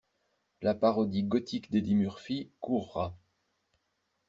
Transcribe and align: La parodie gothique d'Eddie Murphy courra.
La 0.63 0.73
parodie 0.73 1.21
gothique 1.21 1.69
d'Eddie 1.69 1.93
Murphy 1.93 2.49
courra. 2.59 3.15